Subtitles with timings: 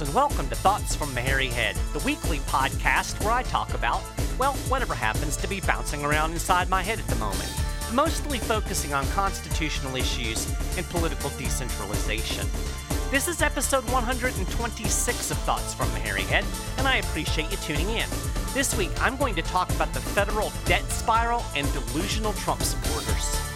[0.00, 4.02] And welcome to Thoughts from the Hairy Head, the weekly podcast where I talk about,
[4.38, 7.52] well, whatever happens to be bouncing around inside my head at the moment,
[7.92, 12.46] mostly focusing on constitutional issues and political decentralization.
[13.10, 16.46] This is episode 126 of Thoughts from the Hairy Head,
[16.78, 18.08] and I appreciate you tuning in.
[18.54, 23.51] This week, I'm going to talk about the federal debt spiral and delusional Trump supporters.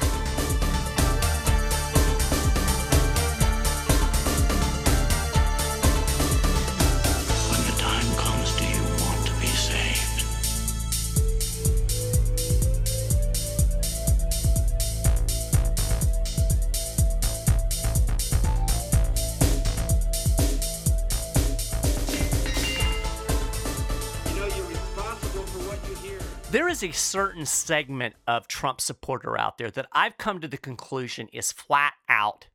[26.76, 31.28] Is a certain segment of Trump supporter out there that I've come to the conclusion
[31.32, 32.48] is flat out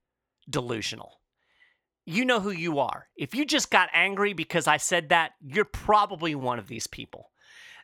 [0.47, 1.21] delusional.
[2.05, 3.07] You know who you are.
[3.15, 7.30] If you just got angry because I said that, you're probably one of these people.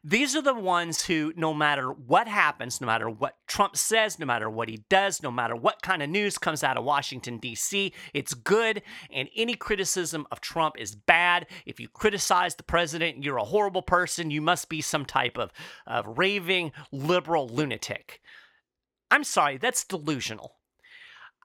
[0.09, 4.25] These are the ones who, no matter what happens, no matter what Trump says, no
[4.25, 7.91] matter what he does, no matter what kind of news comes out of Washington, D.C.,
[8.13, 11.45] it's good, and any criticism of Trump is bad.
[11.65, 14.31] If you criticize the president, you're a horrible person.
[14.31, 15.51] You must be some type of,
[15.85, 18.21] of raving liberal lunatic.
[19.11, 20.56] I'm sorry, that's delusional.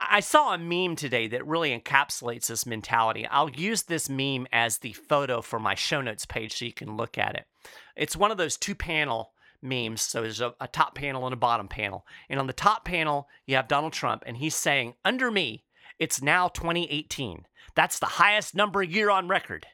[0.01, 3.27] I saw a meme today that really encapsulates this mentality.
[3.27, 6.97] I'll use this meme as the photo for my show notes page so you can
[6.97, 7.45] look at it.
[7.97, 9.33] It's one of those two panel
[9.63, 10.03] memes.
[10.03, 12.05] So there's a, a top panel and a bottom panel.
[12.29, 15.64] And on the top panel, you have Donald Trump, and he's saying, Under me,
[15.98, 17.47] it's now 2018.
[17.74, 19.67] That's the highest number year on record.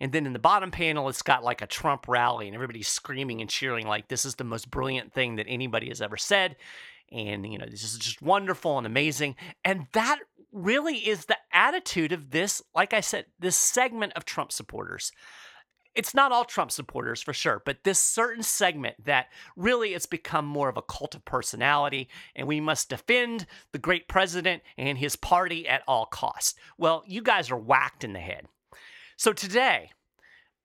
[0.00, 3.40] And then in the bottom panel, it's got like a Trump rally, and everybody's screaming
[3.40, 6.56] and cheering, like, this is the most brilliant thing that anybody has ever said.
[7.12, 9.36] And, you know, this is just wonderful and amazing.
[9.64, 10.18] And that
[10.52, 15.12] really is the attitude of this, like I said, this segment of Trump supporters.
[15.94, 19.26] It's not all Trump supporters for sure, but this certain segment that
[19.56, 24.08] really it's become more of a cult of personality, and we must defend the great
[24.08, 26.58] president and his party at all costs.
[26.78, 28.46] Well, you guys are whacked in the head.
[29.16, 29.92] So today,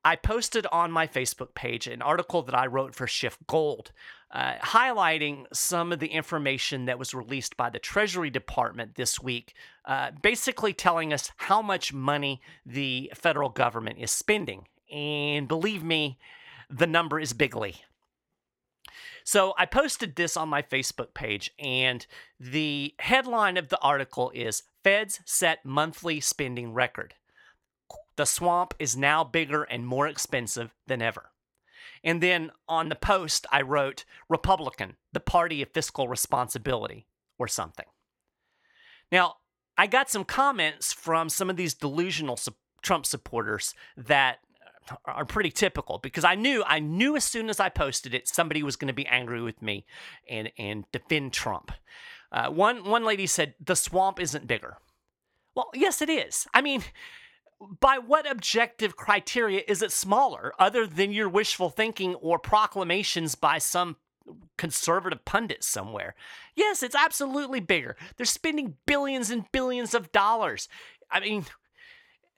[0.04, 3.88] I posted on my Facebook page an article that I wrote for SchiffGold,
[4.32, 9.54] uh, highlighting some of the information that was released by the Treasury Department this week,
[9.86, 14.68] uh, basically telling us how much money the federal government is spending.
[14.92, 16.18] And believe me,
[16.70, 17.76] the number is bigly.
[19.24, 22.06] So I posted this on my Facebook page, and
[22.40, 27.14] the headline of the article is Feds Set Monthly Spending Record.
[28.20, 31.32] The swamp is now bigger and more expensive than ever.
[32.04, 37.08] And then on the post, I wrote Republican, the party of fiscal responsibility,
[37.38, 37.86] or something.
[39.10, 39.36] Now,
[39.78, 42.38] I got some comments from some of these delusional
[42.82, 44.40] Trump supporters that
[45.06, 48.64] are pretty typical because I knew I knew as soon as I posted it somebody
[48.64, 49.86] was going to be angry with me
[50.28, 51.72] and and defend Trump.
[52.34, 54.76] Uh, one one lady said the swamp isn't bigger.
[55.56, 56.48] Well, yes, it is.
[56.54, 56.84] I mean,
[57.80, 63.58] by what objective criteria is it smaller other than your wishful thinking or proclamations by
[63.58, 63.98] some
[64.58, 66.16] conservative pundit somewhere?
[66.56, 67.96] Yes, it's absolutely bigger.
[68.16, 70.70] They're spending billions and billions of dollars.
[71.12, 71.46] I mean,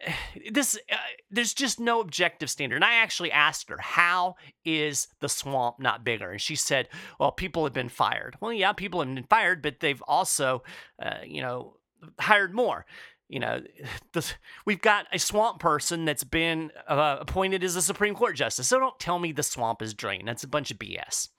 [0.52, 0.96] this uh,
[1.30, 2.78] there's just no objective standard.
[2.78, 6.90] And I actually asked her, "How is the swamp not bigger?" And she said,
[7.20, 10.64] "Well, people have been fired." Well, yeah, people have been fired, but they've also,
[11.02, 11.78] uh, you know,
[12.20, 12.86] hired more
[13.32, 13.62] you know,
[14.12, 14.32] the,
[14.66, 18.68] we've got a swamp person that's been uh, appointed as a Supreme Court justice.
[18.68, 20.28] So don't tell me the swamp is drained.
[20.28, 21.30] That's a bunch of BS.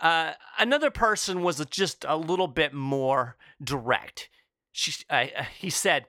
[0.00, 4.28] Uh, another person was just a little bit more direct.
[4.72, 5.26] She, uh,
[5.56, 6.06] he said,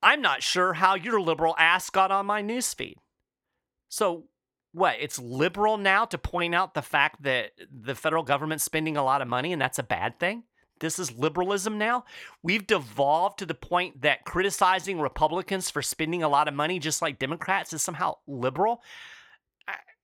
[0.00, 2.94] "I'm not sure how your liberal ass got on my newsfeed."
[3.88, 4.28] So
[4.72, 4.96] what?
[5.00, 9.22] It's liberal now to point out the fact that the federal government's spending a lot
[9.22, 10.44] of money, and that's a bad thing
[10.80, 12.04] this is liberalism now.
[12.42, 17.02] We've devolved to the point that criticizing Republicans for spending a lot of money, just
[17.02, 18.82] like Democrats, is somehow liberal.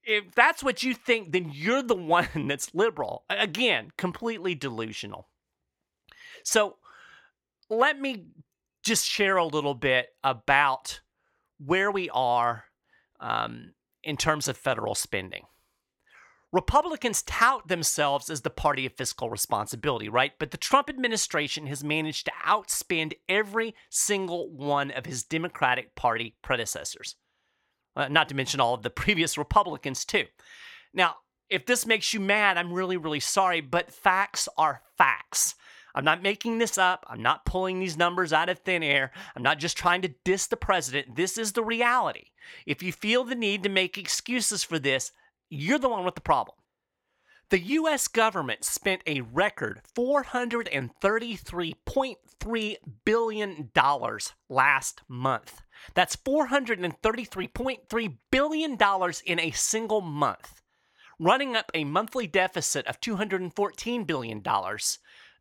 [0.03, 3.23] If that's what you think, then you're the one that's liberal.
[3.29, 5.27] Again, completely delusional.
[6.43, 6.77] So
[7.69, 8.25] let me
[8.83, 11.01] just share a little bit about
[11.63, 12.65] where we are
[13.19, 15.45] um, in terms of federal spending.
[16.53, 20.33] Republicans tout themselves as the party of fiscal responsibility, right?
[20.37, 26.35] But the Trump administration has managed to outspend every single one of his Democratic Party
[26.41, 27.15] predecessors,
[27.95, 30.25] uh, not to mention all of the previous Republicans, too.
[30.93, 31.15] Now,
[31.49, 35.55] if this makes you mad, I'm really, really sorry, but facts are facts.
[35.93, 37.05] I'm not making this up.
[37.09, 39.11] I'm not pulling these numbers out of thin air.
[39.35, 41.15] I'm not just trying to diss the president.
[41.15, 42.27] This is the reality.
[42.65, 45.11] If you feel the need to make excuses for this,
[45.51, 46.55] you're the one with the problem.
[47.49, 53.71] The US government spent a record $433.3 billion
[54.49, 55.61] last month.
[55.93, 58.77] That's $433.3 billion
[59.25, 60.61] in a single month,
[61.19, 64.41] running up a monthly deficit of $214 billion,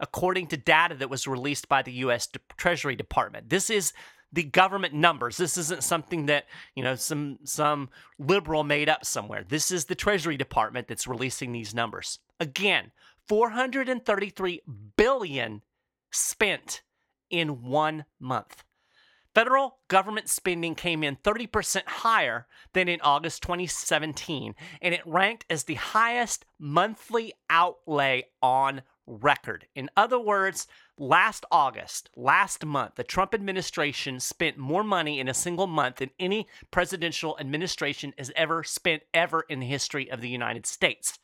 [0.00, 3.50] according to data that was released by the US Treasury Department.
[3.50, 3.92] This is
[4.32, 5.36] the government numbers.
[5.36, 9.44] This isn't something that, you know, some some liberal made up somewhere.
[9.46, 12.18] This is the Treasury Department that's releasing these numbers.
[12.38, 12.92] Again,
[13.28, 14.62] 433
[14.96, 15.62] billion
[16.10, 16.82] spent
[17.28, 18.64] in 1 month.
[19.32, 25.62] Federal government spending came in 30% higher than in August 2017, and it ranked as
[25.64, 29.66] the highest monthly outlay on record.
[29.76, 30.66] In other words,
[31.00, 36.10] last August, last month, the Trump administration spent more money in a single month than
[36.20, 41.18] any presidential administration has ever spent ever in the history of the United States.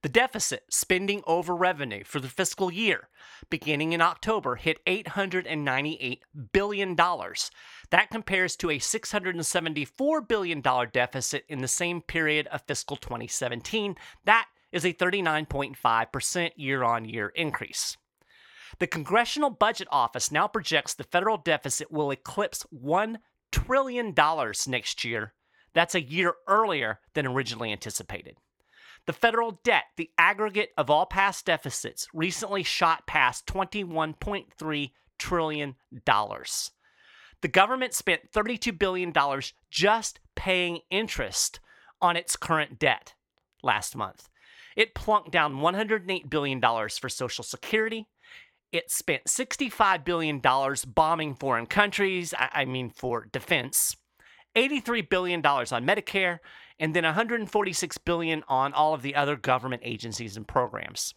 [0.00, 3.08] The deficit, spending over revenue for the fiscal year,
[3.50, 6.18] beginning in October, hit $898
[6.52, 6.96] billion.
[6.96, 13.96] That compares to a $674 billion deficit in the same period of fiscal 2017.
[14.24, 17.96] That is a 39.5% year on year increase.
[18.78, 23.16] The Congressional Budget Office now projects the federal deficit will eclipse $1
[23.52, 24.14] trillion
[24.66, 25.32] next year.
[25.74, 28.36] That's a year earlier than originally anticipated.
[29.06, 35.74] The federal debt, the aggregate of all past deficits, recently shot past $21.3 trillion.
[37.42, 39.12] The government spent $32 billion
[39.70, 41.60] just paying interest
[42.00, 43.14] on its current debt
[43.62, 44.28] last month.
[44.74, 48.08] It plunked down $108 billion for Social Security,
[48.74, 53.96] it spent $65 billion bombing foreign countries, I mean for defense,
[54.56, 56.38] $83 billion on Medicare,
[56.78, 61.14] and then 146 billion on all of the other government agencies and programs.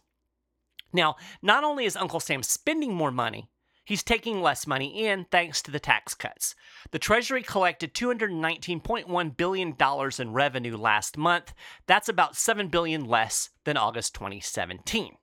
[0.92, 3.50] Now, not only is Uncle Sam spending more money,
[3.84, 6.54] he's taking less money in thanks to the tax cuts.
[6.92, 9.76] The Treasury collected $219.1 billion
[10.18, 11.52] in revenue last month.
[11.86, 15.16] That's about 7 billion less than August 2017.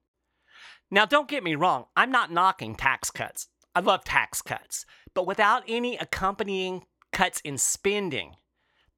[0.92, 3.48] Now, don't get me wrong, I'm not knocking tax cuts.
[3.74, 4.86] I love tax cuts.
[5.14, 8.36] But without any accompanying cuts in spending,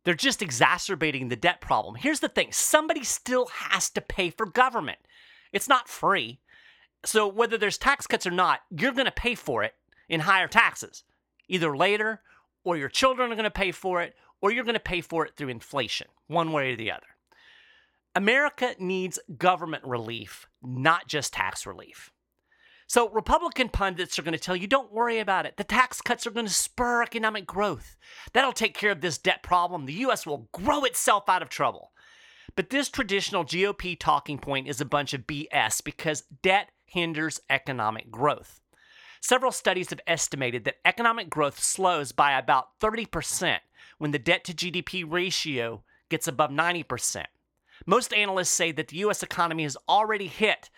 [0.03, 1.95] they're just exacerbating the debt problem.
[1.95, 4.99] Here's the thing somebody still has to pay for government,
[5.51, 6.39] it's not free.
[7.05, 9.75] So, whether there's tax cuts or not, you're going to pay for it
[10.09, 11.03] in higher taxes,
[11.47, 12.21] either later,
[12.63, 15.25] or your children are going to pay for it, or you're going to pay for
[15.25, 17.07] it through inflation, one way or the other.
[18.17, 22.11] America needs government relief, not just tax relief.
[22.87, 25.57] So, Republican pundits are going to tell you don't worry about it.
[25.57, 27.95] The tax cuts are going to spur economic growth.
[28.33, 29.85] That'll take care of this debt problem.
[29.85, 30.25] The U.S.
[30.25, 31.91] will grow itself out of trouble.
[32.55, 38.09] But this traditional GOP talking point is a bunch of BS because debt hinders economic
[38.09, 38.61] growth.
[39.21, 43.59] Several studies have estimated that economic growth slows by about 30%
[43.99, 47.25] when the debt to GDP ratio gets above 90%.
[47.87, 50.69] Most analysts say that the US economy has already hit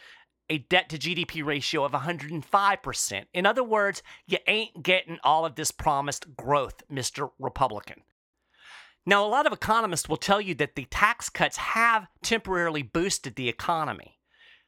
[0.48, 3.26] a debt to GDP ratio of 105%.
[3.34, 7.32] In other words, you ain't getting all of this promised growth, Mr.
[7.40, 8.02] Republican.
[9.06, 13.36] Now, a lot of economists will tell you that the tax cuts have temporarily boosted
[13.36, 14.20] the economy.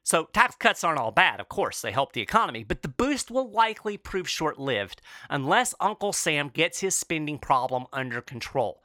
[0.03, 3.29] So, tax cuts aren't all bad, of course, they help the economy, but the boost
[3.29, 8.81] will likely prove short lived unless Uncle Sam gets his spending problem under control.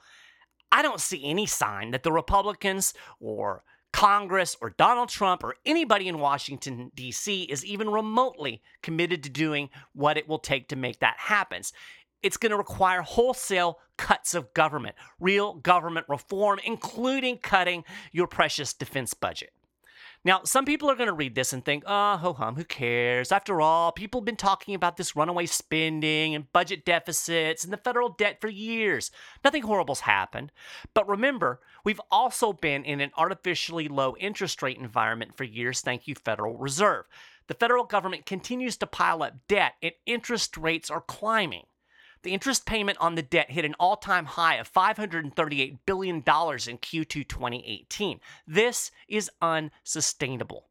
[0.73, 6.07] I don't see any sign that the Republicans or Congress or Donald Trump or anybody
[6.07, 7.45] in Washington, D.C.
[7.45, 11.63] is even remotely committed to doing what it will take to make that happen.
[12.23, 18.75] It's going to require wholesale cuts of government, real government reform, including cutting your precious
[18.75, 19.53] defense budget.
[20.27, 23.31] Now, some people are going to read this and think, oh, ho hum, who cares?
[23.31, 27.77] After all, people have been talking about this runaway spending and budget deficits and the
[27.77, 29.13] federal debt for years.
[29.45, 30.51] Nothing horrible's happened.
[30.95, 36.09] But remember, we've also been in an artificially low interest rate environment for years, thank
[36.09, 37.05] you, Federal Reserve.
[37.47, 41.67] The federal government continues to pile up debt and interest rates are climbing.
[42.27, 46.23] The interest payment on the debt hit an all time high of $538 billion in
[46.25, 48.21] Q2 2018.
[48.49, 50.67] This is unsustainable.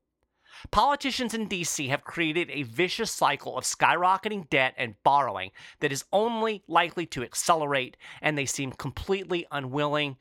[0.72, 6.04] Politicians in DC have created a vicious cycle of skyrocketing debt and borrowing that is
[6.12, 10.18] only likely to accelerate, and they seem completely unwilling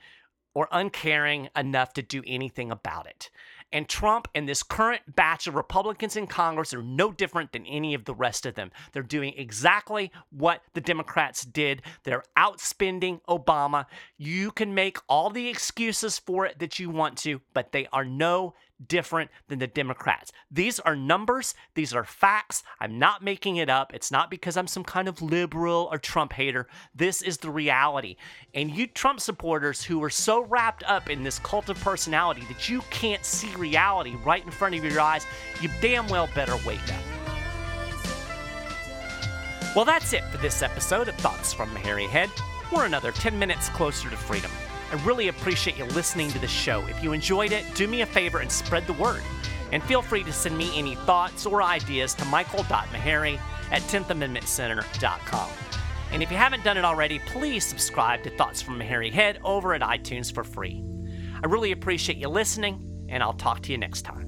[0.54, 3.28] or uncaring enough to do anything about it.
[3.74, 7.92] And Trump and this current batch of Republicans in Congress are no different than any
[7.92, 8.70] of the rest of them.
[8.92, 11.82] They're doing exactly what the Democrats did.
[12.04, 13.86] They're outspending Obama.
[14.16, 18.04] You can make all the excuses for it that you want to, but they are
[18.04, 18.54] no
[18.86, 20.32] different than the Democrats.
[20.50, 22.62] These are numbers, these are facts.
[22.80, 23.94] I'm not making it up.
[23.94, 26.66] It's not because I'm some kind of liberal or Trump hater.
[26.94, 28.16] This is the reality.
[28.54, 32.68] And you Trump supporters who are so wrapped up in this cult of personality that
[32.68, 35.26] you can't see reality right in front of your eyes,
[35.60, 37.02] you damn well better wake up.
[39.74, 42.30] Well, that's it for this episode of Thoughts from a Hairy Head.
[42.72, 44.50] We're another 10 minutes closer to freedom.
[44.94, 46.86] I really appreciate you listening to the show.
[46.86, 49.22] If you enjoyed it, do me a favor and spread the word.
[49.72, 53.40] And feel free to send me any thoughts or ideas to michael.maharrey
[53.72, 55.50] at 10thamendmentcenter.com.
[56.12, 59.40] And if you haven't done it already, please subscribe to Thoughts from a Hairy Head
[59.42, 60.84] over at iTunes for free.
[61.42, 64.23] I really appreciate you listening, and I'll talk to you next time.